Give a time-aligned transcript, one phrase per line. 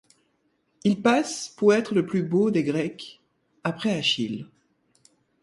[0.83, 3.21] Il passe pour être le plus beau des Grecs
[3.63, 4.47] après Achille.